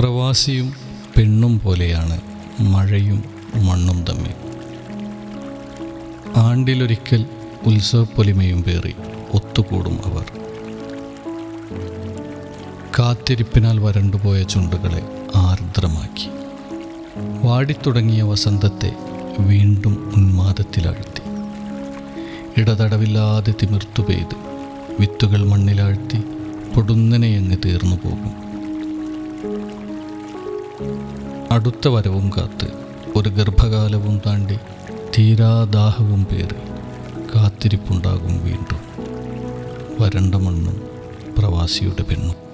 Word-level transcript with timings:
പ്രവാസിയും 0.00 0.72
പെണ്ണും 1.16 1.60
പോലെയാണ് 1.60 2.20
മഴയും 2.60 3.24
മണ്ണും 3.54 4.04
തമ്മിൽ. 4.04 4.30
ആണ്ടിലൊരിക്കൽ 6.36 7.26
ഉത്സവപ്പൊലിമയും 7.66 8.62
പേറി 8.62 8.94
ഒത്തുകൂടും 9.34 9.98
അവർ. 10.04 10.24
കാത്തിരിപ്പിനാൽ 12.98 13.78
വരണ്ടുപോയ 13.78 14.42
ചുണ്ടുകളെ 14.42 15.02
ആർദ്രമാക്കി. 15.36 16.28
വാടിത്തുടങ്ങിയ 17.46 18.22
വസന്തത്തെ 18.22 18.96
വീണ്ടും 19.38 20.12
ഉന്മാദത്തിലാഴ്ത്തി. 20.16 21.22
ഇടതടവില്ലാതെ 22.60 23.54
തിമിർത്തു 23.62 24.02
പെയ്ത് 24.02 24.36
വിത്തുകൾ 25.00 25.44
മണ്ണിലാഴ്ത്തി 25.44 26.22
പൊടുന്നനെയങ്ങ് 26.74 27.56
തീർന്നു 27.64 27.96
പോകും. 27.96 28.50
അടുത്ത 31.50 31.88
വരവും 31.88 32.30
കാത്ത് 32.36 32.68
ഒരു 33.16 33.28
ഗർഭകാലവും 33.28 34.20
താണ്ടി 34.26 34.58
തീരാദാഹവും 35.18 36.24
പേറി 36.24 36.70
കാത്തിരിപ്പുണ്ടാകും 37.34 38.44
വീണ്ടും. 38.44 38.80
വരണ്ട 40.00 40.34
മണ്ണും 40.34 40.82
പ്രവാസിയുടെ 41.38 42.02
പെണ്ണും. 42.02 42.49